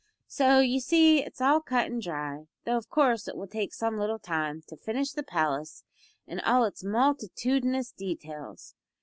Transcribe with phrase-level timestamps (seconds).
[0.27, 3.99] So, you see, it's all cut and dry, though of course it will take some
[3.99, 5.83] little time to finish the palace
[6.25, 8.73] in all its multitudinous details.